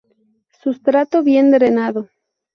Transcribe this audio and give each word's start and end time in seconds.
Sustrato 0.63 1.21
bien 1.21 1.51
drenado. 1.51 2.09